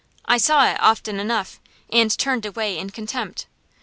I 0.25 0.39
saw 0.39 0.67
it 0.71 0.79
often 0.81 1.19
enough, 1.19 1.59
and 1.91 2.09
turned 2.17 2.43
away 2.43 2.75
in 2.79 2.89
contempt. 2.89 3.45